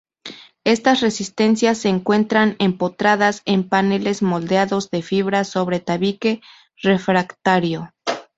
[0.63, 6.41] Estas resistencias se encuentran empotradas en paneles moldeados de fibra sobre tabique
[6.81, 7.93] refractario.